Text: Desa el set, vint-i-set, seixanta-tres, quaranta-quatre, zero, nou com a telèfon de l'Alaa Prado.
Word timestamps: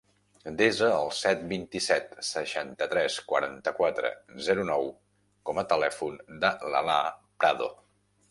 Desa 0.59 0.85
el 1.01 1.09
set, 1.17 1.41
vint-i-set, 1.49 2.15
seixanta-tres, 2.29 3.17
quaranta-quatre, 3.33 4.11
zero, 4.47 4.65
nou 4.71 4.89
com 5.51 5.63
a 5.63 5.65
telèfon 5.75 6.17
de 6.47 6.53
l'Alaa 6.77 7.13
Prado. 7.45 7.69